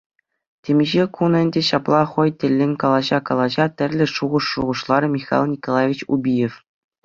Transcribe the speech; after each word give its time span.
Темиҫе 0.69 1.03
кун 1.17 1.33
ӗнтӗ 1.41 1.61
ҫапла 1.67 1.99
хӑй 2.15 2.29
тӗллӗн 2.45 2.73
калаҫа-калаҫа 2.85 3.65
тӗрлӗ 3.85 4.05
шухӑш 4.17 4.45
шухӑшларӗ 4.55 5.07
Михаил 5.15 5.45
Николаевич 5.57 6.01
Убиев. 6.15 6.53